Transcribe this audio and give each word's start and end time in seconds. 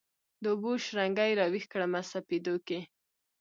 د 0.43 0.45
اوبو 0.53 0.71
شرنګي 0.85 1.31
راویښ 1.39 1.65
کړمه 1.71 2.01
سپېدو 2.11 2.55
کښي 2.67 2.79